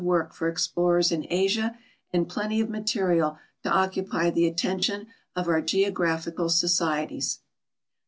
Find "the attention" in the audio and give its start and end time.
4.31-5.05